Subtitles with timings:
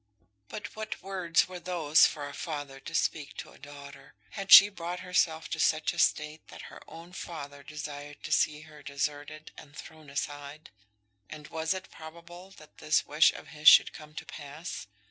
[0.47, 4.15] But what words were those for a father to speak to a daughter!
[4.31, 8.61] Had she brought herself to such a state that her own father desired to see
[8.61, 10.71] her deserted and thrown aside?
[11.29, 14.87] And was it probable that this wish of his should come to pass?